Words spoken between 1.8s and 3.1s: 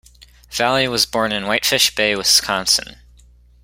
Bay, Wisconsin.